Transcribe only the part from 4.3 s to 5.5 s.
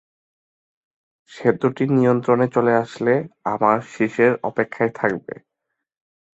অপেক্ষায় থাকবে।